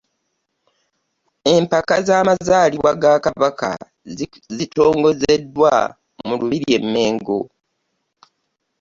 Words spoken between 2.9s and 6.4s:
ga Kabaka zitongozeddwa mu